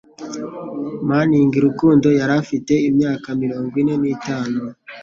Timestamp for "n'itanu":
4.01-4.61